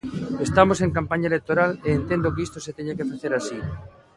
Estamos 0.47 0.77
en 0.85 0.95
campaña 0.97 1.29
electoral 1.31 1.71
e 1.87 1.89
entendo 1.99 2.33
que 2.33 2.43
isto 2.47 2.59
se 2.65 2.75
teña 2.77 2.97
que 2.97 3.09
facer 3.11 3.31
así. 3.35 3.57